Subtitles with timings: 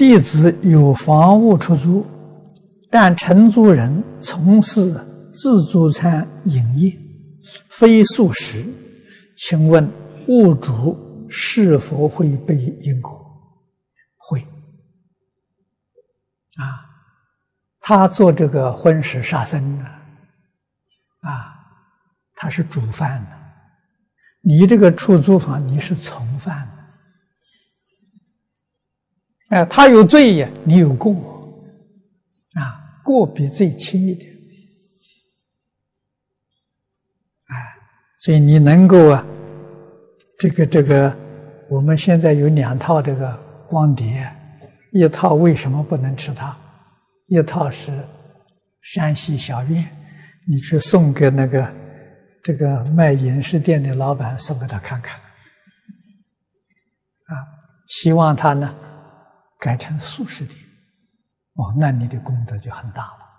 [0.00, 2.06] 弟子有房屋出租，
[2.90, 4.94] 但承租人从事
[5.30, 6.98] 自助餐营业，
[7.68, 8.66] 非素食，
[9.36, 9.86] 请问
[10.26, 13.14] 物主是否会被因果？
[14.16, 14.40] 会。
[16.56, 16.80] 啊，
[17.80, 21.52] 他做这个荤食杀生的，啊，
[22.34, 23.36] 他是主犯的，
[24.40, 26.79] 你这个出租房你是从犯的。
[29.50, 31.12] 哎，他有罪呀，你有过，
[32.54, 34.30] 啊，过比罪轻一点，
[37.46, 37.56] 哎，
[38.18, 39.26] 所以你能够啊，
[40.38, 41.12] 这个这个，
[41.68, 43.36] 我们现在有两套这个
[43.68, 44.32] 光碟，
[44.92, 46.56] 一套为什么不能吃它？
[47.26, 47.90] 一套是
[48.82, 49.84] 山西小院，
[50.46, 51.74] 你去送给那个
[52.40, 55.16] 这个卖饮食店的老板，送给他看看，
[57.24, 57.34] 啊，
[57.88, 58.72] 希望他呢。
[59.60, 60.54] 改成素食的，
[61.54, 63.29] 哦，那你的功德就很大了。